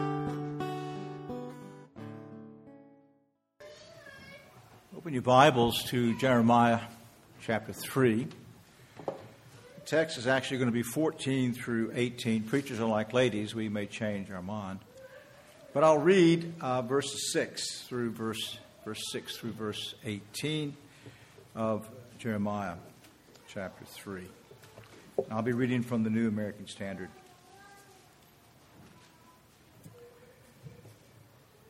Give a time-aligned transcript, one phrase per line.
[4.96, 6.82] Open your Bibles to Jeremiah
[7.42, 8.28] chapter 3.
[9.08, 9.14] The
[9.88, 12.44] text is actually going to be 14 through 18.
[12.44, 14.78] Preachers are like ladies, we may change our mind.
[15.72, 20.76] But I'll read uh, verses 6 through verse, verse 6 through verse 18
[21.56, 21.88] of
[22.18, 22.74] Jeremiah
[23.48, 24.24] chapter 3.
[25.30, 27.10] I'll be reading from the New American Standard.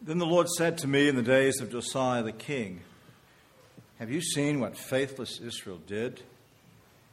[0.02, 2.80] Then the Lord said to me in the days of Josiah the king,
[4.00, 6.22] Have you seen what faithless Israel did?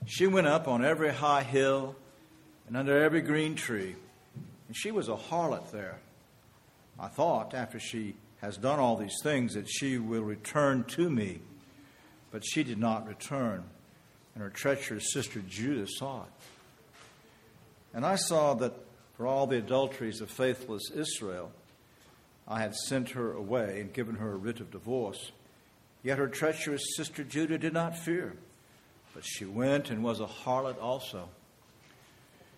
[0.07, 1.97] She went up on every high hill
[2.69, 3.97] and under every green tree,
[4.69, 5.99] and she was a harlot there
[6.99, 11.41] I thought after she has done all these things that she will return to me.
[12.31, 13.65] But she did not return,
[14.35, 16.31] and her treacherous sister Judah saw it.
[17.95, 18.75] And I saw that
[19.17, 21.51] for all the adulteries of faithless Israel,
[22.47, 25.33] I had sent her away and given her a writ of divorce.
[26.03, 28.37] Yet her treacherous sister Judah did not fear,
[29.15, 31.29] but she went and was a harlot also.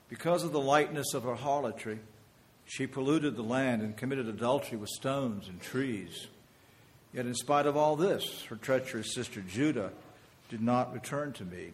[0.08, 2.00] Because of the lightness of her harlotry,
[2.68, 6.26] she polluted the land and committed adultery with stones and trees.
[7.14, 9.90] Yet, in spite of all this, her treacherous sister Judah
[10.50, 11.72] did not return to me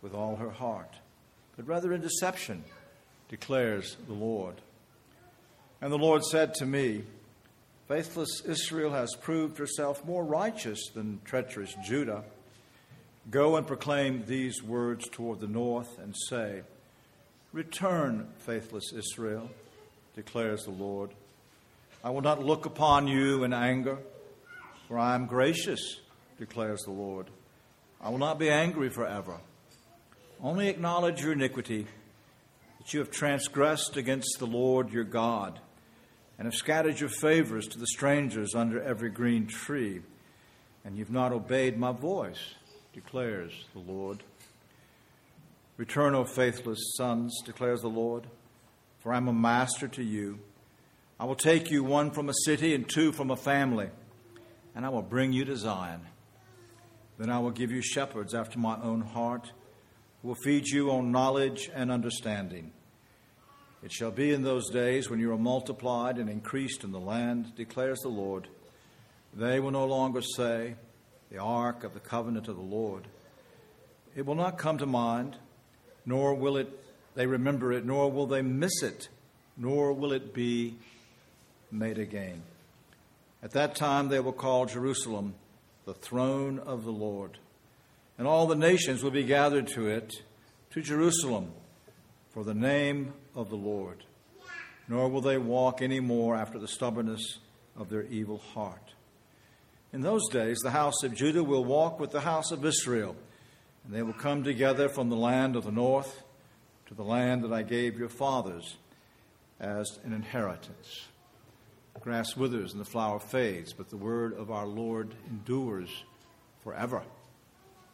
[0.00, 0.94] with all her heart,
[1.56, 2.64] but rather in deception,
[3.28, 4.54] declares the Lord.
[5.82, 7.04] And the Lord said to me,
[7.86, 12.24] Faithless Israel has proved herself more righteous than treacherous Judah.
[13.30, 16.62] Go and proclaim these words toward the north and say,
[17.52, 19.50] Return, faithless Israel
[20.14, 21.10] declares the Lord.
[22.02, 23.98] I will not look upon you in anger,
[24.88, 26.00] for I am gracious,
[26.38, 27.28] declares the Lord.
[28.00, 29.38] I will not be angry forever.
[30.42, 31.86] Only acknowledge your iniquity,
[32.78, 35.58] that you have transgressed against the Lord your God,
[36.38, 40.02] and have scattered your favors to the strangers under every green tree,
[40.84, 42.54] and you've not obeyed my voice,
[42.92, 44.22] declares the Lord.
[45.76, 48.26] Return, O faithless sons, declares the Lord
[49.04, 50.38] for I am a master to you.
[51.20, 53.90] I will take you one from a city and two from a family,
[54.74, 56.00] and I will bring you to Zion.
[57.18, 59.52] Then I will give you shepherds after my own heart,
[60.22, 62.72] who will feed you on knowledge and understanding.
[63.82, 67.54] It shall be in those days when you are multiplied and increased in the land,
[67.56, 68.48] declares the Lord.
[69.34, 70.76] They will no longer say,
[71.30, 73.06] The ark of the covenant of the Lord.
[74.16, 75.36] It will not come to mind,
[76.06, 76.83] nor will it
[77.14, 79.08] they remember it, nor will they miss it,
[79.56, 80.74] nor will it be
[81.70, 82.42] made again.
[83.42, 85.34] At that time they will call Jerusalem
[85.84, 87.38] the throne of the Lord,
[88.18, 90.12] and all the nations will be gathered to it,
[90.70, 91.52] to Jerusalem,
[92.30, 94.04] for the name of the Lord.
[94.88, 97.38] Nor will they walk any more after the stubbornness
[97.76, 98.92] of their evil heart.
[99.92, 103.14] In those days, the house of Judah will walk with the house of Israel,
[103.84, 106.23] and they will come together from the land of the north
[106.86, 108.76] to the land that I gave your fathers
[109.60, 111.06] as an inheritance.
[112.00, 115.88] Grass withers and the flower fades, but the word of our Lord endures
[116.62, 117.02] forever.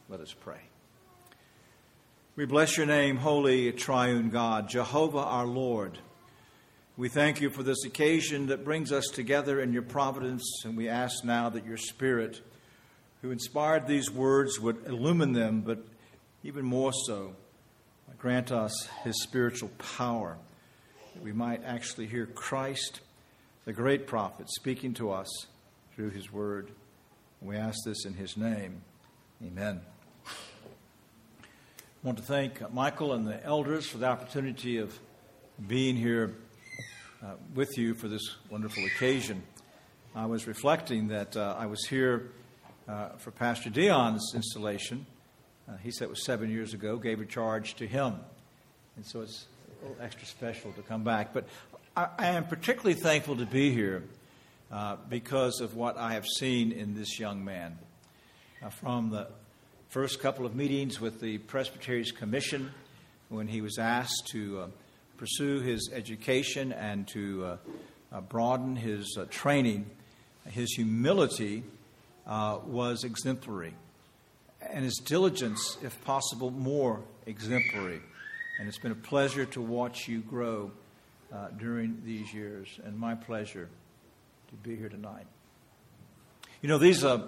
[0.09, 0.61] Let us pray.
[2.35, 5.99] We bless your name, holy triune God, Jehovah our Lord.
[6.97, 10.89] We thank you for this occasion that brings us together in your providence, and we
[10.89, 12.41] ask now that your Spirit,
[13.23, 15.85] who inspired these words, would illumine them, but
[16.43, 17.37] even more so,
[18.21, 20.37] grant us his spiritual power,
[21.15, 23.01] that we might actually hear Christ,
[23.65, 25.47] the great prophet, speaking to us
[25.95, 26.71] through his word.
[27.41, 28.83] We ask this in his name.
[29.43, 29.81] Amen.
[30.27, 30.33] I
[32.03, 34.99] want to thank Michael and the elders for the opportunity of
[35.67, 36.35] being here
[37.23, 39.43] uh, with you for this wonderful occasion.
[40.15, 42.33] I was reflecting that uh, I was here
[42.87, 45.07] uh, for Pastor Dion's installation
[45.71, 48.15] uh, he said it was seven years ago, gave a charge to him.
[48.97, 49.47] And so it's
[49.81, 51.33] a little extra special to come back.
[51.33, 51.47] But
[51.97, 54.03] I, I am particularly thankful to be here
[54.73, 57.79] uh, because of what I have seen in this young man.
[58.63, 59.29] Uh, from the
[59.89, 62.73] first couple of meetings with the Presbyterians Commission,
[63.29, 64.67] when he was asked to uh,
[65.17, 67.57] pursue his education and to uh,
[68.13, 69.87] uh, broaden his training,
[70.49, 71.63] his humility
[72.27, 73.75] was exemplary
[74.63, 78.01] and his diligence, if possible, more exemplary.
[78.59, 80.71] And it's been a pleasure to watch you grow
[81.33, 83.69] uh, during these years, and my pleasure
[84.49, 85.27] to be here tonight.
[86.61, 87.27] You know, these uh,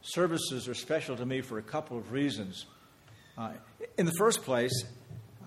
[0.00, 2.66] services are special to me for a couple of reasons.
[3.36, 3.52] Uh,
[3.98, 4.84] in the first place,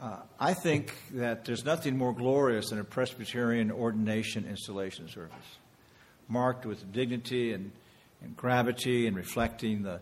[0.02, 5.58] uh, I think that there's nothing more glorious than a Presbyterian ordination installation service,
[6.28, 7.72] marked with dignity and,
[8.22, 10.00] and gravity and reflecting the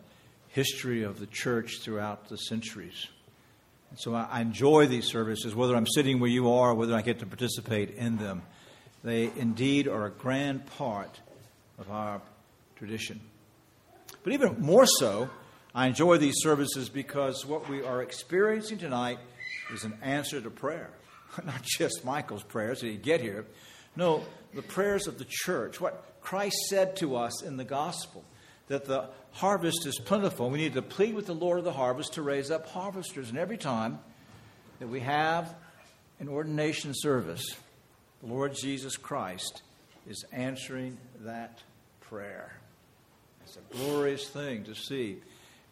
[0.50, 3.08] history of the church throughout the centuries.
[3.90, 7.20] And so I, enjoy these services, whether I'm sitting where you are, whether I get
[7.20, 8.42] to participate in them.
[9.04, 11.20] They indeed are a grand part
[11.78, 12.22] of our
[12.76, 13.22] tradition.
[14.24, 15.30] But even more so,
[15.74, 19.20] I enjoy these services because what we are experiencing tonight
[19.74, 20.90] is an answer to prayer.
[21.46, 23.46] Not just Michael's prayers that he get here.
[23.96, 24.24] No,
[24.54, 25.80] the prayers of the church.
[25.80, 28.26] What Christ said to us in the gospel
[28.68, 30.50] that the harvest is plentiful.
[30.50, 33.30] We need to plead with the Lord of the harvest to raise up harvesters.
[33.30, 34.00] And every time
[34.80, 35.56] that we have
[36.20, 37.46] an ordination service,
[38.22, 39.62] the Lord Jesus Christ
[40.08, 41.60] is answering that
[42.02, 42.58] prayer.
[43.44, 45.18] It's a glorious thing to see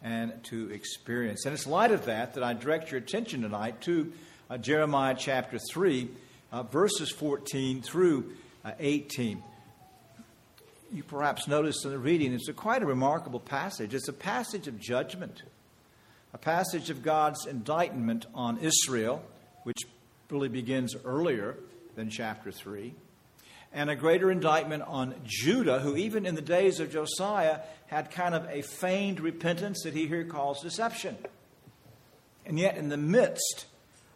[0.02, 1.44] and to experience.
[1.44, 4.12] And it's light of that that I direct your attention tonight to
[4.48, 6.08] uh, Jeremiah chapter 3,
[6.52, 8.32] uh, verses 14 through
[8.64, 9.42] uh, 18.
[10.92, 13.94] You perhaps noticed in the reading, it's a quite a remarkable passage.
[13.94, 15.42] It's a passage of judgment,
[16.32, 19.22] a passage of God's indictment on Israel,
[19.64, 19.78] which
[20.30, 21.56] really begins earlier
[21.96, 22.94] than chapter 3
[23.76, 28.34] and a greater indictment on Judah, who, even in the days of Josiah, had kind
[28.34, 31.16] of a feigned repentance that he here calls deception.
[32.46, 33.66] And yet, in the midst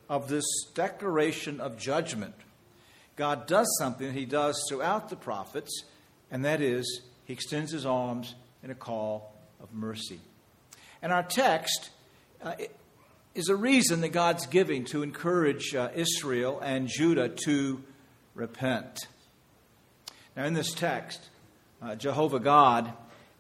[0.09, 2.35] of this declaration of judgment,
[3.17, 5.85] God does something he does throughout the prophets,
[6.31, 10.21] and that is, he extends his arms in a call of mercy.
[11.03, 11.91] And our text
[12.43, 12.55] uh,
[13.35, 17.83] is a reason that God's giving to encourage uh, Israel and Judah to
[18.35, 19.07] repent.
[20.37, 21.29] Now, in this text,
[21.83, 22.93] uh, Jehovah God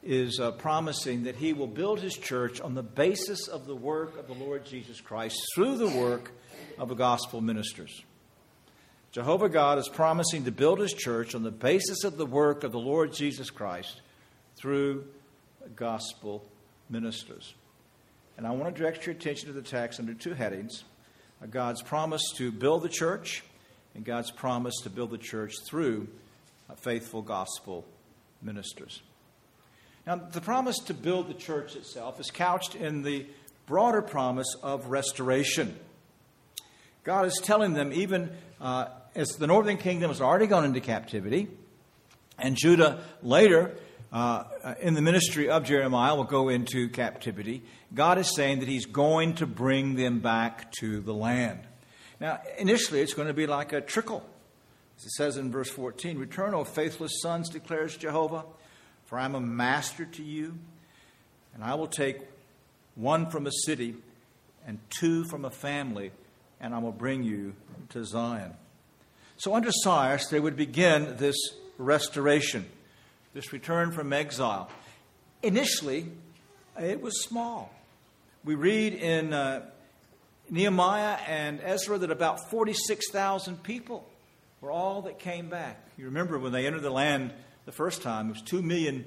[0.03, 4.19] is uh, promising that he will build his church on the basis of the work
[4.19, 6.33] of the Lord Jesus Christ through the work
[6.79, 8.03] of the gospel ministers.
[9.13, 12.71] Jehovah God is promising to build his church on the basis of the work of
[12.71, 14.03] the Lord Jesus Christ
[14.57, 15.05] through
[15.75, 16.45] gospel
[16.89, 17.55] ministers.
[18.37, 20.85] And I want to direct your attention to the text under two headings
[21.43, 23.43] uh, God's promise to build the church,
[23.95, 26.07] and God's promise to build the church through
[26.77, 27.85] faithful gospel
[28.41, 29.03] ministers.
[30.07, 33.27] Now, the promise to build the church itself is couched in the
[33.67, 35.79] broader promise of restoration.
[37.03, 38.31] God is telling them, even
[38.61, 41.49] uh, as the northern kingdom has already gone into captivity,
[42.39, 43.77] and Judah later
[44.13, 44.45] uh,
[44.81, 47.63] in the ministry of Jeremiah will go into captivity,
[47.95, 51.61] God is saying that He's going to bring them back to the land.
[52.21, 54.27] Now, initially, it's going to be like a trickle.
[54.99, 58.45] As it says in verse 14, Return, O faithless sons, declares Jehovah,
[59.07, 60.59] for I am a master to you,
[61.55, 62.19] and I will take
[62.95, 63.97] one from a city
[64.67, 66.13] and two from a family,
[66.61, 67.55] and I will bring you
[67.91, 68.55] to Zion.
[69.41, 71.35] So under Cyrus, they would begin this
[71.79, 72.67] restoration,
[73.33, 74.69] this return from exile.
[75.43, 76.09] Initially,
[76.79, 77.73] it was small.
[78.45, 79.63] We read in uh,
[80.51, 84.07] Nehemiah and Ezra that about 46,000 people
[84.61, 85.89] were all that came back.
[85.97, 87.33] You remember when they entered the land
[87.65, 89.07] the first time, it was 2 million,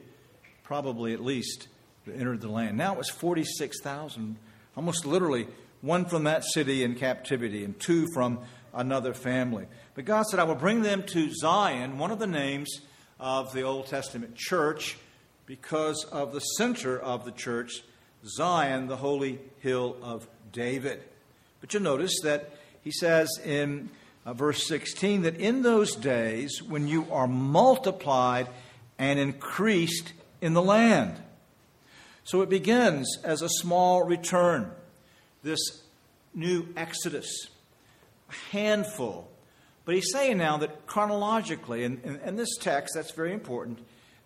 [0.63, 1.67] probably at least,
[2.07, 2.75] that entered the land.
[2.75, 4.37] Now it was 46,000,
[4.75, 5.45] almost literally
[5.81, 8.39] one from that city in captivity and two from
[8.73, 9.65] another family.
[9.95, 12.81] But God said, I will bring them to Zion, one of the names
[13.19, 14.97] of the Old Testament church,
[15.45, 17.83] because of the center of the church,
[18.25, 21.01] Zion, the holy hill of David.
[21.61, 22.51] But you'll notice that
[22.83, 23.89] he says in
[24.25, 28.47] uh, verse 16, that in those days when you are multiplied
[28.97, 31.15] and increased in the land.
[32.23, 34.71] So it begins as a small return,
[35.43, 35.59] this
[36.33, 37.49] new exodus,
[38.51, 39.29] handful.
[39.85, 43.79] But he's saying now that chronologically, in, in, in this text, that's very important,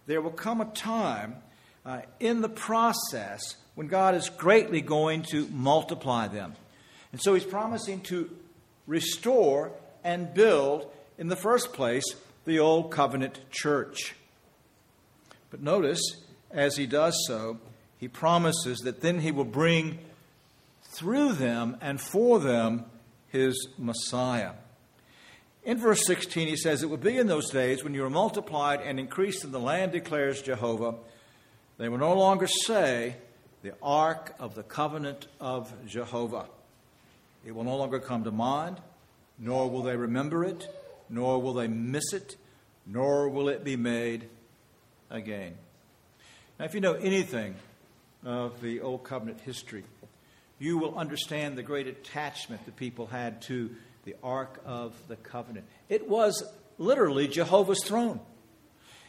[0.06, 1.36] there will come a time
[1.86, 6.54] uh, in the process when God is greatly going to multiply them.
[7.12, 8.30] And so he's promising to
[8.86, 9.72] restore
[10.04, 12.06] and build, in the first place,
[12.46, 14.16] the Old Covenant church.
[15.50, 16.02] But notice,
[16.52, 17.60] as he does so,
[17.98, 20.00] he promises that then he will bring
[20.84, 22.86] through them and for them
[23.30, 24.52] his Messiah.
[25.64, 28.82] In verse 16, he says, It will be in those days when you are multiplied
[28.82, 30.96] and increased in the land, declares Jehovah.
[31.78, 33.18] They will no longer say,
[33.64, 36.46] The ark of the covenant of Jehovah.
[37.46, 38.80] It will no longer come to mind
[39.40, 40.68] nor will they remember it,
[41.10, 42.36] nor will they miss it,
[42.86, 44.28] nor will it be made
[45.10, 45.56] again.
[46.60, 47.56] Now, if you know anything
[48.26, 49.84] of the Old Covenant history,
[50.60, 53.70] you will understand the great attachment the people had to
[54.06, 55.66] the Ark of the Covenant.
[55.90, 56.44] It was
[56.78, 58.20] literally Jehovah's throne,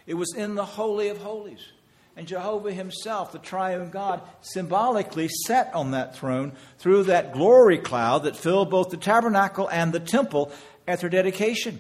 [0.07, 1.65] it was in the Holy of Holies.
[2.17, 8.25] And Jehovah himself, the triune God, symbolically sat on that throne through that glory cloud
[8.25, 10.51] that filled both the tabernacle and the temple
[10.89, 11.79] at their dedication.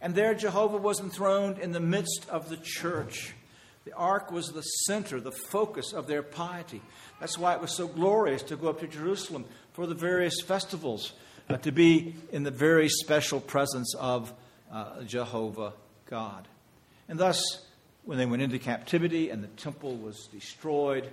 [0.00, 3.34] And there Jehovah was enthroned in the midst of the church.
[3.84, 6.82] The ark was the center, the focus of their piety.
[7.18, 11.12] That's why it was so glorious to go up to Jerusalem for the various festivals,
[11.48, 14.32] uh, to be in the very special presence of
[14.70, 15.72] uh, Jehovah
[16.06, 16.46] God.
[17.08, 17.42] And thus,
[18.04, 21.10] when they went into captivity and the temple was destroyed,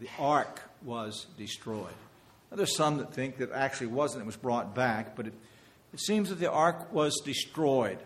[0.00, 1.94] the ark was destroyed.
[2.50, 5.34] Now, there's some that think that actually wasn't, it was brought back, but it,
[5.92, 7.98] it seems that the ark was destroyed.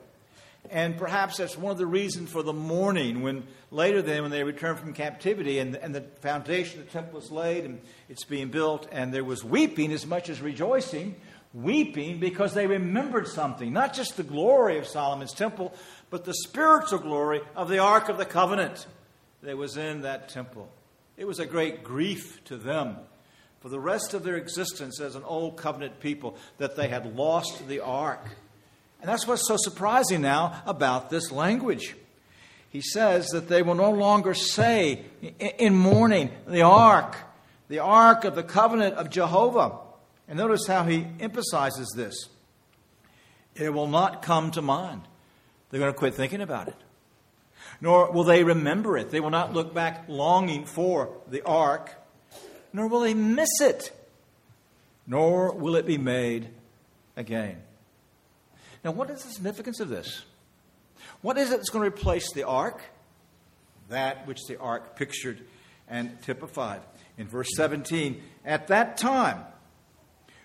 [0.71, 4.45] And perhaps that's one of the reasons for the mourning when later then when they
[4.45, 8.49] returned from captivity and, and the foundation of the temple was laid and it's being
[8.49, 11.17] built and there was weeping as much as rejoicing,
[11.53, 15.75] weeping because they remembered something, not just the glory of Solomon's temple,
[16.11, 18.87] but the spiritual glory of the Ark of the Covenant
[19.43, 20.69] that was in that temple.
[21.17, 22.97] It was a great grief to them
[23.61, 27.67] for the rest of their existence as an old covenant people that they had lost
[27.67, 28.25] the ark.
[29.01, 31.95] And that's what's so surprising now about this language.
[32.71, 35.05] He says that they will no longer say
[35.39, 37.17] in mourning, the ark,
[37.69, 39.79] the ark of the covenant of Jehovah.
[40.29, 42.29] And notice how he emphasizes this.
[43.55, 45.03] It will not come to mind.
[45.71, 46.77] They're going to quit thinking about it.
[47.81, 49.11] Nor will they remember it.
[49.11, 51.95] They will not look back longing for the ark,
[52.73, 53.93] nor will they miss it,
[55.07, 56.49] nor will it be made
[57.17, 57.63] again.
[58.87, 60.25] Now, what is the significance of this?
[61.21, 62.81] What is it that's going to replace the ark?
[63.89, 65.41] That which the ark pictured
[65.89, 66.83] and typified.
[67.19, 69.41] In verse 17, at that time,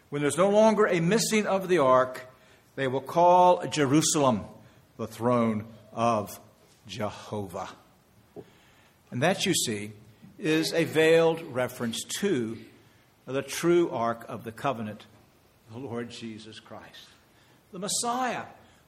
[0.10, 2.33] when there's no longer a missing of the ark,
[2.74, 4.45] they will call Jerusalem
[4.98, 6.39] the throne of
[6.88, 7.69] Jehovah.
[9.12, 9.91] And that, you see,
[10.39, 12.57] is a veiled reference to
[13.27, 15.05] the true ark of the covenant,
[15.71, 17.05] the Lord Jesus Christ.
[17.72, 18.44] The Messiah,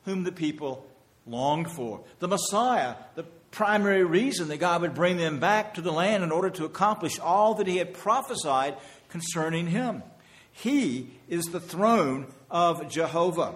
[0.05, 0.85] whom the people
[1.25, 2.01] longed for.
[2.19, 6.31] The Messiah, the primary reason that God would bring them back to the land in
[6.31, 8.75] order to accomplish all that He had prophesied
[9.09, 10.03] concerning Him.
[10.51, 13.55] He is the throne of Jehovah.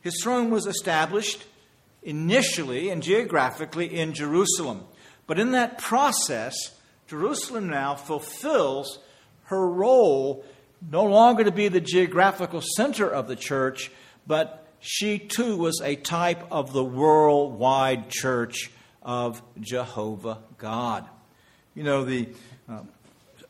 [0.00, 1.44] His throne was established
[2.02, 4.84] initially and geographically in Jerusalem.
[5.26, 6.54] But in that process,
[7.06, 8.98] Jerusalem now fulfills
[9.44, 10.44] her role
[10.90, 13.90] no longer to be the geographical center of the church,
[14.28, 18.70] but she too was a type of the worldwide church
[19.02, 21.08] of Jehovah God.
[21.74, 22.28] You know, the
[22.68, 22.80] uh,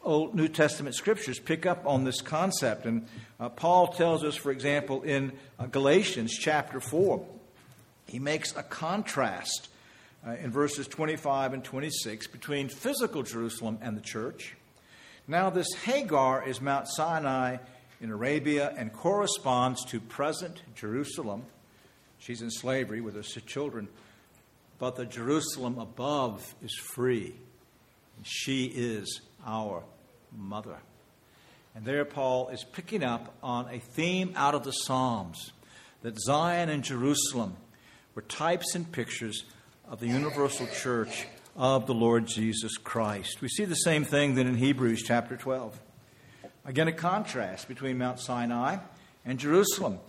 [0.03, 3.07] Old New Testament scriptures pick up on this concept, and
[3.39, 7.27] uh, Paul tells us, for example, in uh, Galatians chapter 4,
[8.07, 9.69] he makes a contrast
[10.27, 14.57] uh, in verses 25 and 26 between physical Jerusalem and the church.
[15.27, 17.59] Now, this Hagar is Mount Sinai
[18.01, 21.45] in Arabia and corresponds to present Jerusalem.
[22.19, 23.89] She's in slavery with her children,
[24.79, 27.35] but the Jerusalem above is free.
[28.23, 29.85] She is our
[30.37, 30.77] mother.
[31.75, 35.53] And there, Paul is picking up on a theme out of the Psalms
[36.03, 37.57] that Zion and Jerusalem
[38.15, 39.45] were types and pictures
[39.89, 41.27] of the universal church
[41.57, 43.41] of the Lord Jesus Christ.
[43.41, 45.79] We see the same thing then in Hebrews chapter 12.
[46.69, 48.77] Again, a contrast between Mount Sinai
[49.25, 50.01] and Jerusalem,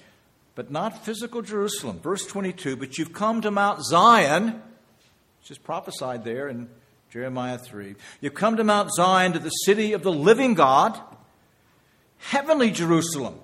[0.55, 2.01] but not physical Jerusalem.
[2.01, 4.61] Verse 22 But you've come to Mount Zion,
[5.39, 6.67] which is prophesied there in
[7.13, 7.95] Jeremiah 3.
[8.19, 10.99] You've come to Mount Zion, to the city of the living God,
[12.17, 13.39] heavenly Jerusalem,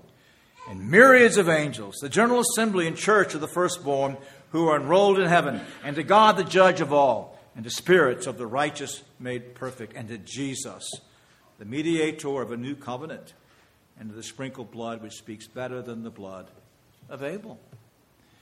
[0.70, 4.18] and myriads of angels, the general assembly and church of the firstborn
[4.52, 8.28] who are enrolled in heaven, and to God the judge of all, and to spirits
[8.28, 10.84] of the righteous made perfect, and to Jesus,
[11.58, 13.34] the mediator of a new covenant,
[14.00, 16.48] and the sprinkled blood which speaks better than the blood
[17.10, 17.60] of Abel.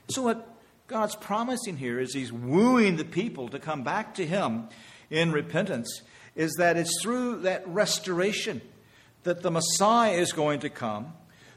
[0.09, 0.47] So, what
[0.87, 4.67] God's promising here is He's wooing the people to come back to Him
[5.09, 6.01] in repentance,
[6.35, 8.61] is that it's through that restoration
[9.23, 11.13] that the Messiah is going to come.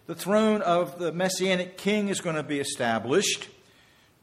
[0.06, 3.48] The throne of the Messianic King is going to be established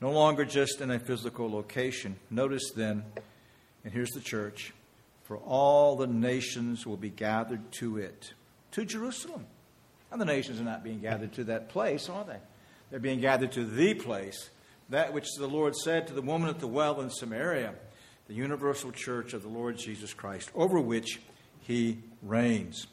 [0.03, 2.17] no longer just in a physical location.
[2.29, 3.05] Notice then,
[3.85, 4.73] and here's the church,
[5.33, 8.33] for all the nations will be gathered to it,
[8.69, 9.47] to Jerusalem.
[10.11, 12.37] And the nations are not being gathered to that place, are they?
[12.91, 14.51] They're being gathered to the place,
[14.89, 17.73] that which the Lord said to the woman at the well in Samaria
[18.27, 21.19] the universal church of the Lord Jesus Christ, over which
[21.61, 22.85] he reigns.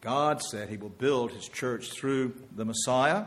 [0.00, 3.26] God said he will build his church through the Messiah.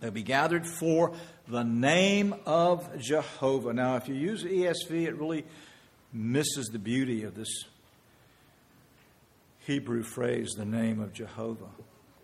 [0.00, 1.12] They'll be gathered for
[1.46, 3.72] the name of Jehovah.
[3.72, 5.44] Now, if you use ESV, it really
[6.16, 7.64] misses the beauty of this
[9.66, 11.70] Hebrew phrase, the name of Jehovah.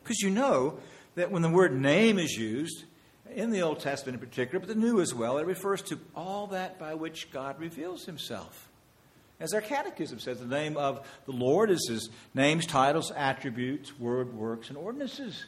[0.02, 0.78] Because you know
[1.14, 2.84] that when the word name is used,
[3.34, 6.48] in the Old Testament in particular, but the New as well, it refers to all
[6.48, 8.68] that by which God reveals himself.
[9.40, 14.36] As our catechism says, the name of the Lord is his names, titles, attributes, word,
[14.36, 15.44] works, and ordinances.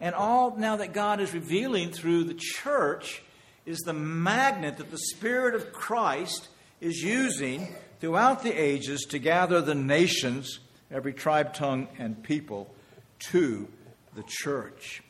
[0.00, 3.22] And all now that God is revealing through the church
[3.64, 6.48] is the magnet that the Spirit of Christ
[6.80, 7.68] is using
[8.00, 10.60] throughout the ages to gather the nations,
[10.90, 12.74] every tribe, tongue, and people,
[13.18, 13.68] to
[14.14, 15.02] the church.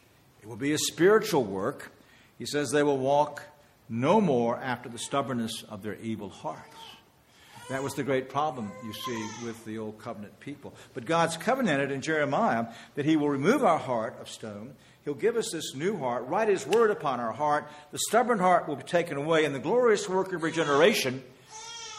[0.42, 1.92] It will be a spiritual work.
[2.38, 3.42] He says they will walk
[3.88, 6.76] no more after the stubbornness of their evil hearts.
[7.68, 10.74] That was the great problem, you see, with the old covenant people.
[10.92, 14.74] But God's covenanted in Jeremiah that He will remove our heart of stone.
[15.04, 17.68] He'll give us this new heart, write His word upon our heart.
[17.92, 21.22] The stubborn heart will be taken away, and the glorious work of regeneration.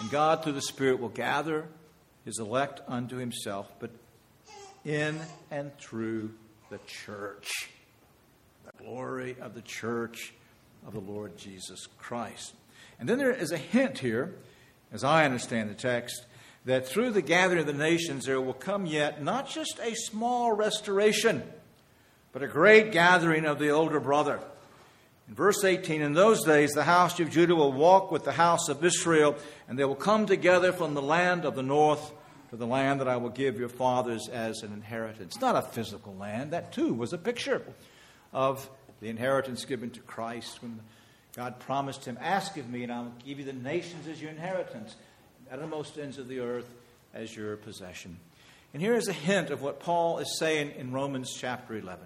[0.02, 1.66] And God, through the Spirit, will gather
[2.26, 3.92] His elect unto Himself, but
[4.84, 5.18] in
[5.50, 6.32] and through
[6.70, 7.70] the church.
[8.66, 10.34] The glory of the church
[10.86, 12.54] of the Lord Jesus Christ.
[13.00, 14.36] And then there is a hint here
[14.92, 16.26] as I understand the text,
[16.66, 20.52] that through the gathering of the nations there will come yet not just a small
[20.52, 21.44] restoration,
[22.32, 24.40] but a great gathering of the older brother.
[25.32, 28.68] In verse 18, in those days the house of Judah will walk with the house
[28.68, 29.38] of Israel,
[29.70, 32.12] and they will come together from the land of the north
[32.50, 35.40] to the land that I will give your fathers as an inheritance.
[35.40, 37.62] Not a physical land, that too was a picture
[38.34, 38.70] of
[39.00, 40.82] the inheritance given to Christ when
[41.34, 44.98] God promised him, Ask of me, and I'll give you the nations as your inheritance,
[45.46, 46.70] the uttermost ends of the earth
[47.14, 48.18] as your possession.
[48.74, 52.06] And here is a hint of what Paul is saying in Romans chapter 11.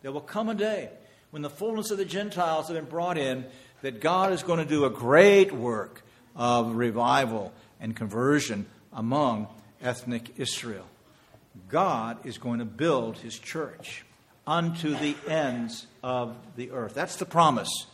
[0.00, 0.88] There will come a day
[1.32, 3.46] when the fullness of the Gentiles have been brought in
[3.80, 6.02] that God is going to do a great work
[6.36, 9.48] of revival and conversion among
[9.82, 10.86] ethnic Israel.
[11.68, 14.04] God is going to build his church
[14.46, 16.92] unto the ends of the earth.
[16.94, 17.86] That's the promise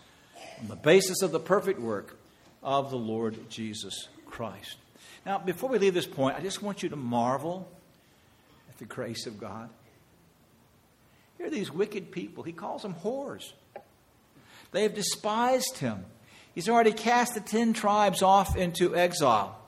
[0.60, 2.18] on the basis of the perfect work
[2.62, 4.76] of the Lord Jesus Christ.
[5.24, 7.68] Now, before we leave this point, I just want you to marvel
[8.68, 9.68] at the grace of God.
[11.38, 12.42] Here are these wicked people.
[12.42, 13.52] He calls them whores.
[14.72, 16.04] They have despised him.
[16.54, 19.58] He's already cast the ten tribes off into exile.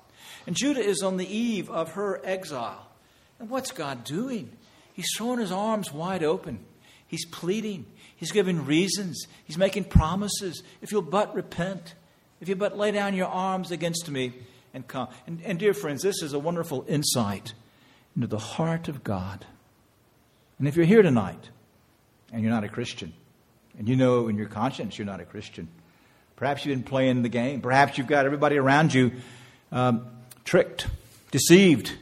[0.46, 2.88] And Judah is on the eve of her exile.
[3.38, 4.50] And what's God doing?
[4.92, 6.58] He's throwing his arms wide open.
[7.06, 7.86] He's pleading.
[8.16, 9.26] He's giving reasons.
[9.44, 10.62] He's making promises.
[10.82, 11.94] If you'll but repent,
[12.40, 14.32] if you but lay down your arms against me
[14.74, 15.08] and come.
[15.26, 17.54] And, and dear friends, this is a wonderful insight
[18.14, 19.46] into the heart of God.
[20.58, 21.50] And if you're here tonight
[22.32, 23.12] and you're not a Christian,
[23.78, 25.68] and you know in your conscience you're not a Christian,
[26.36, 27.60] perhaps you've been playing the game.
[27.60, 29.12] Perhaps you've got everybody around you
[29.72, 30.06] um,
[30.44, 30.86] tricked,
[31.30, 31.96] deceived,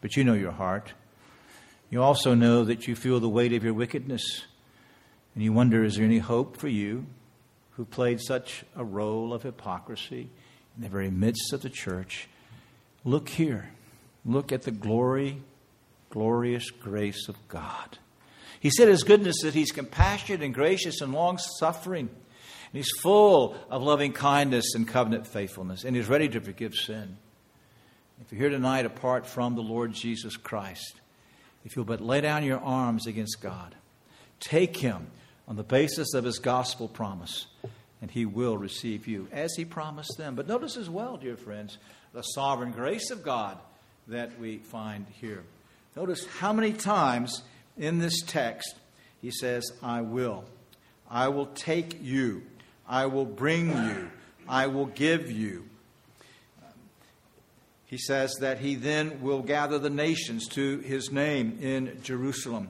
[0.00, 0.92] but you know your heart.
[1.90, 4.44] You also know that you feel the weight of your wickedness.
[5.34, 7.06] And you wonder, is there any hope for you
[7.72, 10.28] who played such a role of hypocrisy
[10.76, 12.28] in the very midst of the church?
[13.04, 13.70] Look here.
[14.24, 15.42] Look at the glory,
[16.10, 17.98] glorious grace of God.
[18.60, 22.08] He said his goodness that he's compassionate and gracious and long suffering.
[22.08, 25.82] And he's full of loving kindness and covenant faithfulness.
[25.82, 27.16] And he's ready to forgive sin.
[28.20, 31.00] If you're here tonight apart from the Lord Jesus Christ,
[31.64, 33.74] if you'll but lay down your arms against God,
[34.38, 35.06] take him
[35.48, 37.46] on the basis of his gospel promise,
[38.02, 40.34] and he will receive you as he promised them.
[40.34, 41.78] But notice as well, dear friends,
[42.12, 43.58] the sovereign grace of God
[44.06, 45.42] that we find here.
[45.96, 47.42] Notice how many times
[47.80, 48.76] in this text
[49.20, 50.44] he says, I will.
[51.10, 52.42] I will take you.
[52.88, 54.10] I will bring you.
[54.48, 55.66] I will give you.
[57.86, 62.68] He says that he then will gather the nations to his name in Jerusalem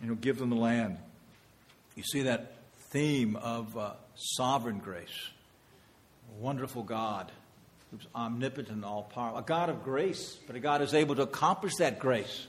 [0.00, 0.98] and he'll give them the land.
[1.94, 2.54] You see that
[2.90, 5.30] theme of uh, sovereign grace.
[6.36, 7.30] A wonderful God
[7.90, 9.38] who's omnipotent, all powerful.
[9.38, 12.46] A God of grace, but a God who's able to accomplish that grace.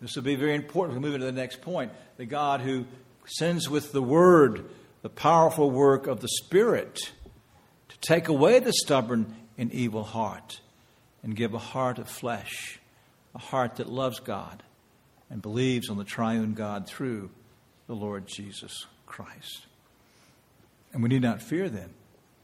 [0.00, 1.92] This will be very important we move into the next point.
[2.16, 2.86] The God who
[3.26, 4.64] sends with the Word
[5.02, 7.12] the powerful work of the Spirit
[7.88, 10.60] to take away the stubborn and evil heart
[11.22, 12.78] and give a heart of flesh,
[13.34, 14.62] a heart that loves God
[15.30, 17.30] and believes on the triune God through
[17.86, 19.66] the Lord Jesus Christ.
[20.92, 21.90] And we need not fear then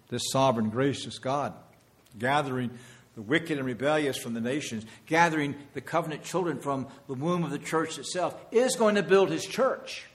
[0.08, 1.54] this sovereign, gracious God
[2.18, 2.70] gathering
[3.14, 7.50] the wicked and rebellious from the nations, gathering the covenant children from the womb of
[7.50, 10.07] the church itself, is going to build his church.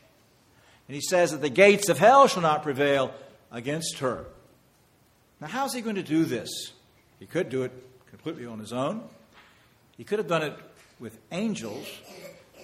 [0.87, 3.13] And he says that the gates of hell shall not prevail
[3.51, 4.25] against her.
[5.39, 6.49] Now, how's he going to do this?
[7.19, 7.71] He could do it
[8.09, 9.03] completely on his own.
[9.97, 10.57] He could have done it
[10.99, 11.87] with angels.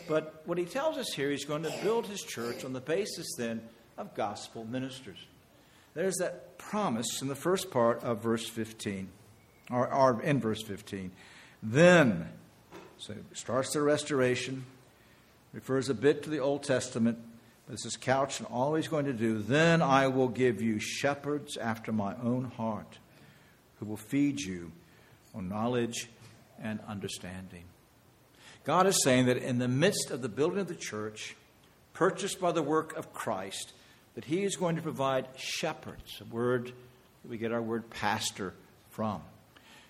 [0.07, 3.27] But what he tells us here, he's going to build his church on the basis
[3.37, 3.61] then
[3.97, 5.17] of gospel ministers.
[5.93, 9.07] There's that promise in the first part of verse 15
[9.71, 11.11] or, or in verse 15.
[11.61, 12.29] Then,
[12.97, 14.65] so it starts the restoration,
[15.53, 17.17] refers a bit to the Old Testament,
[17.67, 19.39] this is couched and always going to do.
[19.39, 22.99] Then I will give you shepherds after my own heart,
[23.79, 24.71] who will feed you
[25.33, 26.09] on knowledge
[26.61, 27.63] and understanding.
[28.65, 31.35] God is saying that in the midst of the building of the church,
[31.93, 33.73] purchased by the work of Christ,
[34.13, 38.53] that He is going to provide shepherds, a word that we get our word pastor
[38.91, 39.21] from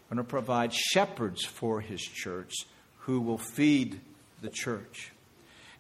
[0.10, 2.54] going to provide shepherds for his church
[3.00, 4.00] who will feed
[4.42, 5.12] the church.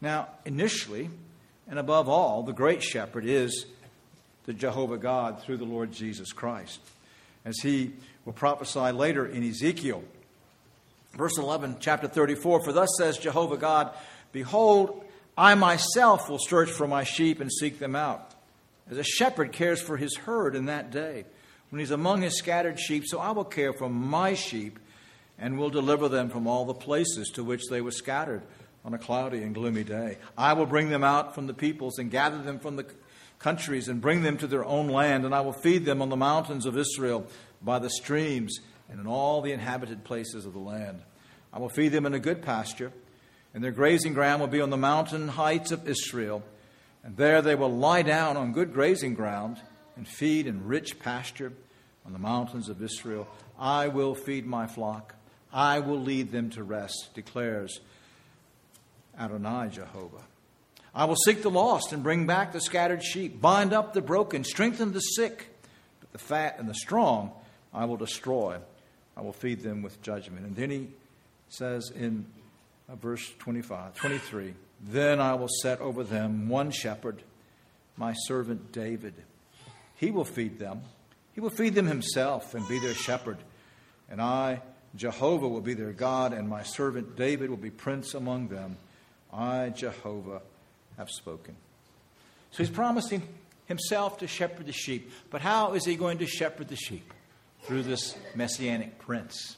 [0.02, 1.10] Now, initially,
[1.68, 3.66] and above all, the great shepherd is
[4.46, 6.80] the Jehovah God through the Lord Jesus Christ.
[7.44, 7.92] As he
[8.26, 10.04] will prophesy later in Ezekiel.
[11.14, 13.92] Verse 11, chapter 34 For thus says Jehovah God,
[14.32, 15.04] Behold,
[15.38, 18.32] I myself will search for my sheep and seek them out,
[18.90, 21.26] as a shepherd cares for his herd in that day
[21.76, 23.04] when he's among his scattered sheep.
[23.06, 24.80] So I will care for my sheep
[25.38, 28.44] and will deliver them from all the places to which they were scattered
[28.86, 30.18] on a cloudy and gloomy day.
[30.38, 32.86] I will bring them out from the peoples and gather them from the
[33.40, 36.16] countries and bring them to their own land, and I will feed them on the
[36.16, 37.28] mountains of Israel
[37.62, 38.58] by the streams
[38.90, 41.02] and in all the inhabited places of the land.
[41.52, 42.94] I will feed them in a good pasture,
[43.54, 46.42] and their grazing ground will be on the mountain heights of Israel,
[47.04, 49.60] and there they will lie down on good grazing ground
[49.98, 51.52] and feed in rich pasture
[52.06, 53.28] on the mountains of Israel.
[53.58, 55.16] I will feed my flock.
[55.52, 57.80] I will lead them to rest, declares
[59.18, 60.24] Adonai Jehovah.
[60.94, 64.44] I will seek the lost and bring back the scattered sheep, bind up the broken,
[64.44, 65.48] strengthen the sick,
[66.00, 67.32] but the fat and the strong
[67.74, 68.58] I will destroy.
[69.18, 70.46] I will feed them with judgment.
[70.46, 70.88] And then he
[71.50, 72.26] says in
[72.90, 77.24] uh, verse 25, 23, Then I will set over them one shepherd,
[77.98, 79.16] my servant David.
[79.96, 80.82] He will feed them
[81.36, 83.38] he will feed them himself and be their shepherd.
[84.10, 84.62] And I,
[84.96, 88.78] Jehovah, will be their God, and my servant David will be prince among them.
[89.32, 90.42] I, Jehovah,
[90.98, 91.56] have spoken.
[92.52, 93.22] So he's promising
[93.66, 95.12] himself to shepherd the sheep.
[95.30, 97.14] But how is he going to shepherd the sheep?
[97.64, 99.58] Through this messianic prince.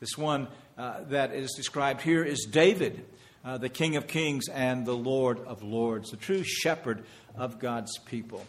[0.00, 3.04] This one uh, that is described here is David,
[3.44, 7.04] uh, the King of kings and the Lord of lords, the true shepherd
[7.36, 8.44] of God's people.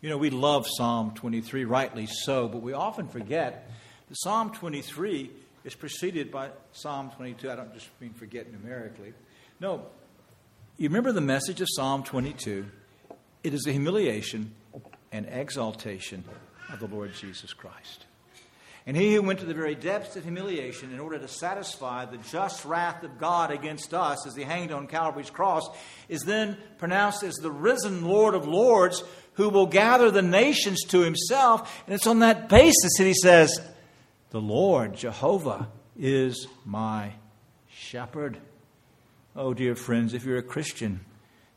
[0.00, 3.70] You know, we love Psalm 23, rightly so, but we often forget
[4.08, 5.30] that Psalm 23
[5.62, 7.50] is preceded by Psalm 22.
[7.50, 9.12] I don't just mean forget numerically.
[9.60, 9.84] No,
[10.78, 12.64] you remember the message of Psalm 22?
[13.44, 14.54] It is a humiliation
[15.12, 16.24] and exaltation
[16.72, 18.06] of the Lord Jesus Christ.
[18.86, 22.16] And he who went to the very depths of humiliation in order to satisfy the
[22.16, 25.68] just wrath of God against us as he hanged on Calvary's cross
[26.08, 29.04] is then pronounced as the risen Lord of Lords
[29.34, 31.82] who will gather the nations to himself.
[31.86, 33.60] And it's on that basis that he says,
[34.30, 37.12] The Lord, Jehovah, is my
[37.68, 38.38] shepherd.
[39.36, 41.00] Oh, dear friends, if you're a Christian,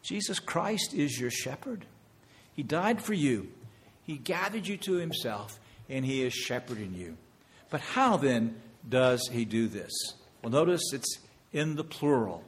[0.01, 1.85] Jesus Christ is your shepherd.
[2.53, 3.49] He died for you,
[4.03, 5.59] He gathered you to Himself,
[5.89, 7.17] and He is shepherding you.
[7.69, 9.91] But how then does He do this?
[10.41, 11.17] Well, notice it's
[11.51, 12.43] in the plural,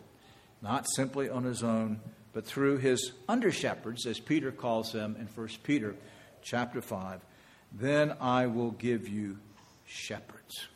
[0.61, 2.01] not simply on His own
[2.35, 5.95] but through his under shepherds, as Peter calls them in 1 Peter
[6.43, 7.21] chapter 5,
[7.71, 9.37] then I will give you
[9.85, 10.67] shepherds.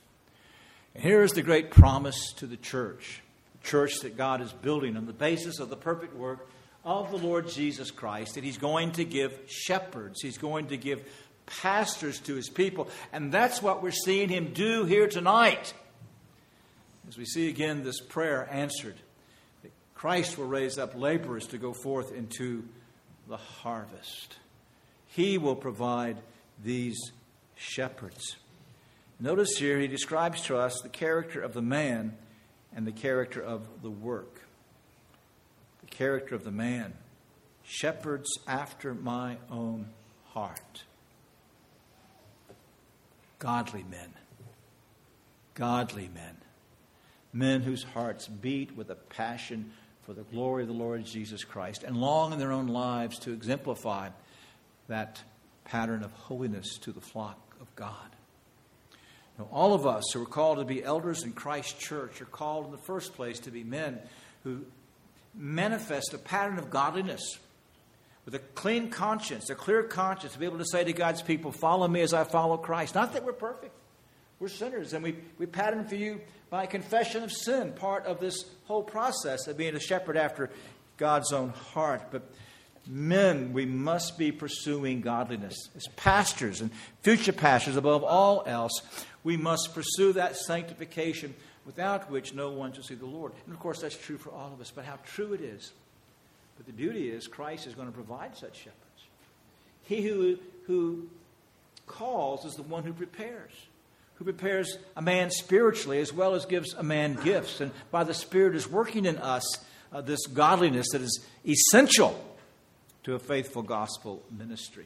[0.96, 3.22] And here is the great promise to the church,
[3.62, 6.50] the church that God is building on the basis of the perfect work
[6.86, 11.06] of the Lord Jesus Christ, that He's going to give shepherds, He's going to give
[11.46, 12.88] pastors to His people.
[13.12, 15.74] And that's what we're seeing Him do here tonight.
[17.10, 18.96] As we see again this prayer answered
[20.00, 22.64] Christ will raise up laborers to go forth into
[23.28, 24.38] the harvest.
[25.08, 26.16] He will provide
[26.64, 26.98] these
[27.58, 28.38] shepherds.
[29.20, 32.16] Notice here, he describes to us the character of the man
[32.74, 34.42] and the character of the work.
[35.82, 36.94] The character of the man.
[37.66, 39.90] Shepherds after my own
[40.30, 40.84] heart.
[43.38, 44.14] Godly men.
[45.56, 46.38] Godly men.
[47.34, 49.74] Men whose hearts beat with a passion
[50.10, 53.32] for the glory of the Lord Jesus Christ and long in their own lives to
[53.32, 54.10] exemplify
[54.88, 55.22] that
[55.66, 57.94] pattern of holiness to the flock of God.
[59.38, 62.66] Now, all of us who are called to be elders in Christ's church are called
[62.66, 64.00] in the first place to be men
[64.44, 64.66] who
[65.36, 67.38] manifest a pattern of godliness
[68.26, 71.52] with a clean conscience, a clear conscience, to be able to say to God's people,
[71.52, 72.96] Follow me as I follow Christ.
[72.96, 73.76] Not that we're perfect,
[74.40, 76.20] we're sinners, and we, we pattern for you
[76.50, 80.50] by confession of sin, part of this whole process of being a shepherd after
[80.98, 82.04] God's own heart.
[82.12, 82.24] But
[82.88, 85.70] men, we must be pursuing godliness.
[85.76, 88.82] As pastors and future pastors, above all else,
[89.24, 91.36] we must pursue that sanctification
[91.66, 93.32] without which no one shall see the Lord.
[93.46, 95.72] And of course, that's true for all of us, but how true it is.
[96.58, 98.76] But the beauty is, Christ is going to provide such shepherds.
[99.84, 101.08] He who, who
[101.86, 103.52] calls is the one who prepares,
[104.20, 107.62] who prepares a man spiritually as well as gives a man gifts.
[107.62, 109.44] And by the Spirit is working in us
[109.94, 112.22] uh, this godliness that is essential
[113.04, 114.86] to a faithful gospel ministry.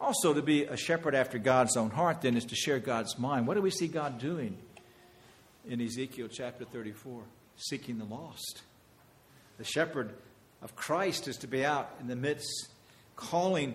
[0.00, 3.46] Also, to be a shepherd after God's own heart, then, is to share God's mind.
[3.46, 4.58] What do we see God doing
[5.66, 7.22] in Ezekiel chapter 34?
[7.56, 8.62] Seeking the lost.
[9.58, 10.12] The shepherd
[10.60, 12.68] of Christ is to be out in the midst,
[13.14, 13.74] calling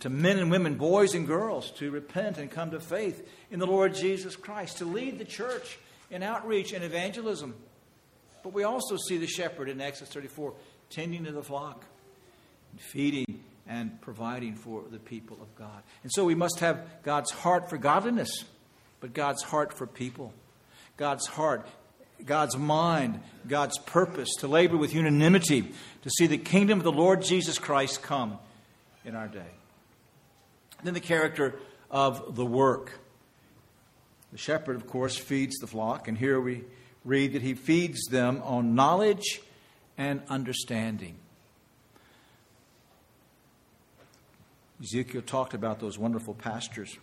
[0.00, 3.66] to men and women, boys and girls, to repent and come to faith in the
[3.66, 5.78] Lord Jesus Christ, to lead the church
[6.10, 7.54] in outreach and evangelism.
[8.42, 10.54] But we also see the shepherd in Exodus 34
[10.90, 11.84] tending to the flock,
[12.76, 15.82] feeding and providing for the people of God.
[16.02, 18.44] And so we must have God's heart for godliness,
[19.00, 20.32] but God's heart for people.
[20.96, 21.66] God's heart,
[22.24, 27.22] God's mind, God's purpose to labor with unanimity to see the kingdom of the Lord
[27.22, 28.38] Jesus Christ come
[29.04, 29.61] in our day.
[30.82, 31.58] Then the character
[31.90, 32.98] of the work.
[34.32, 36.64] The shepherd, of course, feeds the flock, and here we
[37.04, 39.40] read that he feeds them on knowledge
[39.98, 41.16] and understanding.
[44.82, 46.96] Ezekiel talked about those wonderful pastures.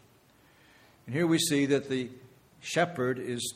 [1.05, 2.09] And here we see that the
[2.59, 3.53] shepherd is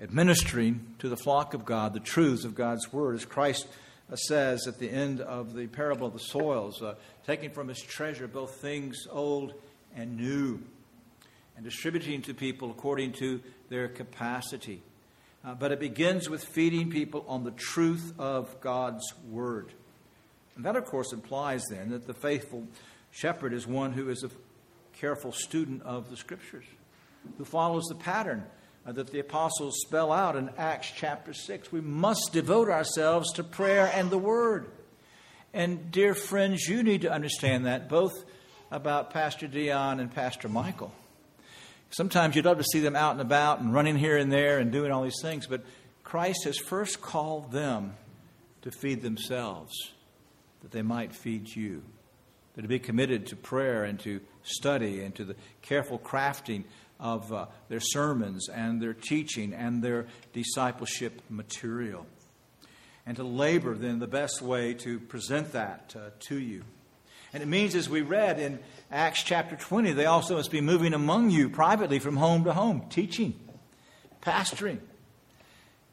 [0.00, 3.66] administering to the flock of God the truths of God's word, as Christ
[4.16, 6.94] says at the end of the parable of the soils, uh,
[7.26, 9.52] taking from his treasure both things old
[9.94, 10.60] and new,
[11.56, 14.80] and distributing to people according to their capacity.
[15.44, 19.72] Uh, but it begins with feeding people on the truth of God's word.
[20.56, 22.66] And that, of course, implies then that the faithful
[23.10, 24.30] shepherd is one who is a
[24.98, 26.64] careful student of the scriptures,
[27.36, 31.70] who follows the pattern uh, Uh, that the apostles spell out in Acts chapter 6.
[31.70, 34.70] We must devote ourselves to prayer and the word.
[35.52, 38.12] And, dear friends, you need to understand that both
[38.70, 40.92] about Pastor Dion and Pastor Michael.
[41.90, 44.70] Sometimes you'd love to see them out and about and running here and there and
[44.70, 45.62] doing all these things, but
[46.04, 47.94] Christ has first called them
[48.62, 49.74] to feed themselves,
[50.62, 51.82] that they might feed you
[52.58, 56.64] that to be committed to prayer and to study and to the careful crafting
[57.00, 62.06] of uh, their sermons and their teaching and their discipleship material.
[63.06, 66.64] And to labor then the best way to present that uh, to you.
[67.32, 68.58] And it means, as we read in
[68.90, 72.86] Acts chapter 20, they also must be moving among you privately from home to home,
[72.88, 73.38] teaching,
[74.22, 74.78] pastoring.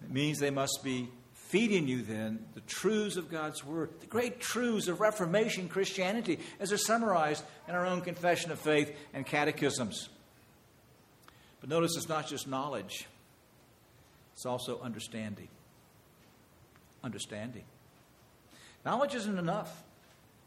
[0.02, 4.40] It means they must be feeding you then the truths of God's Word, the great
[4.40, 10.10] truths of Reformation Christianity, as are summarized in our own confession of faith and catechisms.
[11.66, 13.08] But notice it's not just knowledge,
[14.36, 15.48] it's also understanding.
[17.04, 17.64] Understanding.
[18.86, 19.82] Knowledge isn't enough.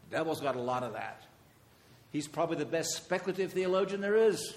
[0.08, 1.24] The devil's got a lot of that.
[2.12, 4.54] He's probably the best speculative theologian there is.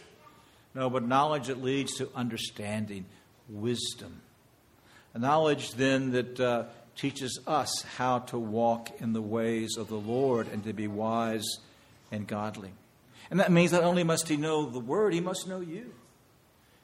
[0.76, 3.06] No, but knowledge that leads to understanding,
[3.50, 4.22] wisdom
[5.16, 9.98] a knowledge then that uh, teaches us how to walk in the ways of the
[9.98, 11.58] Lord and to be wise
[12.12, 12.72] and godly.
[13.32, 15.94] And that means not only must he know the Word, he must know you.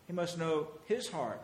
[0.07, 1.41] He must know his heart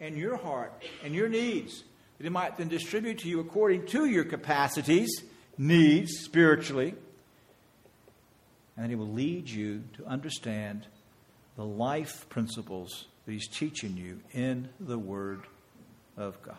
[0.00, 0.72] and your heart
[1.04, 1.84] and your needs,
[2.18, 5.22] that he might then distribute to you according to your capacities,
[5.58, 6.94] needs spiritually,
[8.76, 10.86] and he will lead you to understand
[11.56, 15.42] the life principles that he's teaching you in the Word
[16.16, 16.56] of God.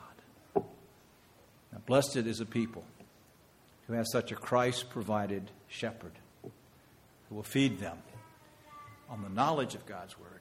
[0.56, 2.84] Now, blessed is a people
[3.88, 7.98] who has such a Christ provided shepherd who will feed them
[9.10, 10.37] on the knowledge of God's word,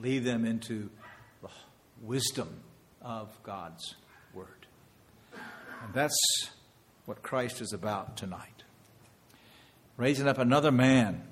[0.00, 0.90] lead them into
[1.42, 1.48] the
[2.02, 2.48] wisdom
[3.02, 3.94] of God's
[4.32, 4.66] word.
[5.32, 6.50] And that's
[7.04, 8.62] what Christ is about tonight.
[9.96, 11.22] Raising up another man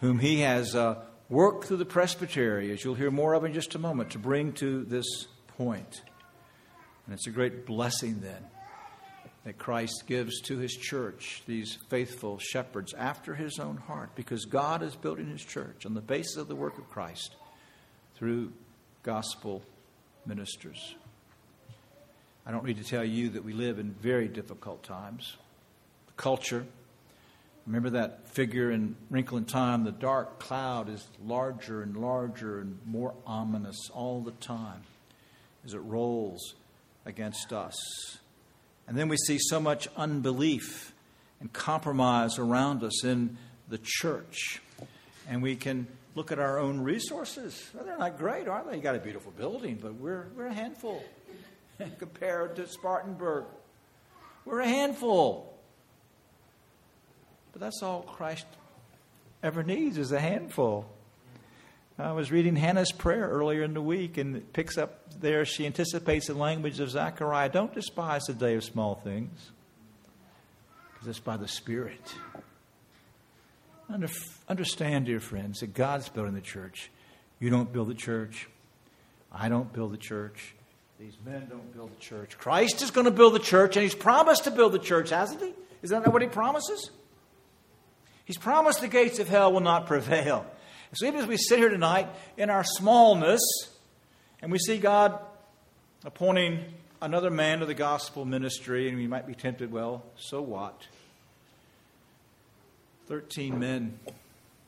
[0.00, 3.74] whom he has uh, worked through the presbytery, as you'll hear more of in just
[3.74, 6.02] a moment, to bring to this point.
[7.06, 8.44] And it's a great blessing then
[9.44, 14.84] that Christ gives to his church, these faithful shepherds after his own heart, because God
[14.84, 17.34] is building his church on the basis of the work of Christ
[18.22, 18.52] through
[19.02, 19.60] gospel
[20.26, 20.94] ministers.
[22.46, 25.36] I don't need to tell you that we live in very difficult times.
[26.06, 26.64] The culture,
[27.66, 29.82] remember that figure in Wrinkle in Time?
[29.82, 34.82] The dark cloud is larger and larger and more ominous all the time
[35.64, 36.54] as it rolls
[37.04, 37.74] against us.
[38.86, 40.94] And then we see so much unbelief
[41.40, 43.36] and compromise around us in
[43.68, 44.62] the church.
[45.28, 47.70] And we can look at our own resources.
[47.74, 48.76] Well, they're not great, are they?
[48.76, 51.02] You got a beautiful building, but we're, we're a handful
[51.98, 53.44] compared to Spartanburg.
[54.44, 55.52] We're a handful.
[57.52, 58.46] But that's all Christ
[59.42, 60.86] ever needs is a handful.
[61.98, 65.44] I was reading Hannah's prayer earlier in the week, and it picks up there.
[65.44, 69.50] She anticipates the language of Zechariah Don't despise the day of small things,
[70.92, 72.14] because it's by the Spirit.
[74.48, 76.90] Understand, dear friends, that God's building the church.
[77.40, 78.48] You don't build the church.
[79.30, 80.54] I don't build the church.
[81.00, 82.38] These men don't build the church.
[82.38, 85.40] Christ is going to build the church, and He's promised to build the church, hasn't
[85.40, 85.52] He?
[85.82, 86.90] Isn't that what He promises?
[88.24, 90.46] He's promised the gates of hell will not prevail.
[90.94, 93.40] So even as we sit here tonight in our smallness,
[94.40, 95.18] and we see God
[96.04, 96.60] appointing
[97.00, 100.86] another man to the gospel ministry, and we might be tempted, well, so what?
[103.12, 104.00] Thirteen men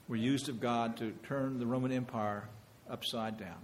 [0.06, 2.46] were used of God to turn the Roman Empire
[2.90, 3.56] upside down.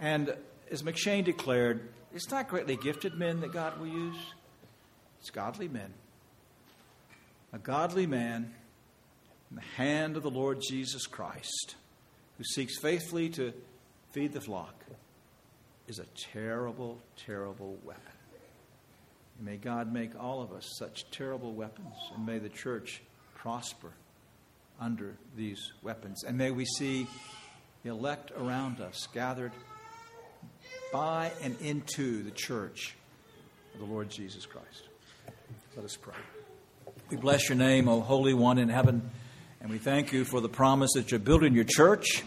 [0.00, 0.34] And
[0.72, 4.16] as M'Cheyne declared, it's not greatly gifted men that God will use,
[5.20, 5.94] it's godly men.
[7.52, 8.52] A godly man
[9.50, 11.76] in the hand of the Lord Jesus Christ,
[12.36, 13.52] who seeks faithfully to
[14.10, 14.74] feed the flock,
[15.86, 18.15] is a terrible, terrible weapon.
[19.40, 23.02] May God make all of us such terrible weapons, and may the church
[23.34, 23.92] prosper
[24.80, 26.24] under these weapons.
[26.24, 27.06] And may we see
[27.82, 29.52] the elect around us gathered
[30.92, 32.94] by and into the church
[33.74, 34.88] of the Lord Jesus Christ.
[35.76, 36.14] Let us pray.
[37.10, 39.10] We bless your name, O Holy One in heaven.
[39.60, 42.22] And we thank you for the promise that you're building your church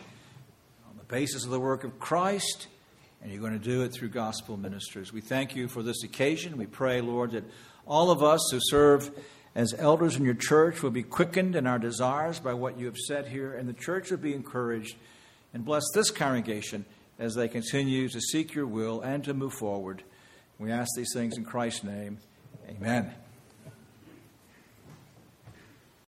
[0.90, 2.68] on the basis of the work of Christ,
[3.22, 5.12] and you're going to do it through gospel ministers.
[5.12, 6.58] We thank you for this occasion.
[6.58, 7.44] We pray, Lord, that
[7.86, 9.12] all of us who serve
[9.56, 12.98] as elders in your church will be quickened in our desires by what you have
[12.98, 14.96] said here, and the church will be encouraged.
[15.54, 16.86] And bless this congregation
[17.18, 20.04] as they continue to seek your will and to move forward.
[20.60, 22.20] We ask these things in Christ's name.
[22.70, 23.14] Amen.